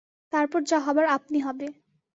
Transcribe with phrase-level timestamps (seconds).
[0.33, 1.67] তারপর যা হবার আপনি হবে।